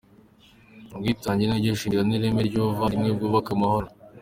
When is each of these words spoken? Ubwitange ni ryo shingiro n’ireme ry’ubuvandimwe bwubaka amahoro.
Ubwitange 0.93 1.43
ni 1.47 1.57
ryo 1.61 1.71
shingiro 1.79 2.03
n’ireme 2.05 2.41
ry’ubuvandimwe 2.47 3.09
bwubaka 3.17 3.49
amahoro. 3.55 3.87